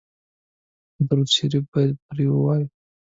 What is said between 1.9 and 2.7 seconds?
پرې ووایو.